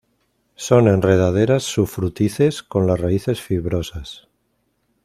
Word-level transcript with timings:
Son 0.55 0.87
enredaderas 0.87 1.61
sufrutices, 1.61 2.63
con 2.63 2.87
las 2.87 2.99
raíces 2.99 3.39
fibrosas. 3.39 4.27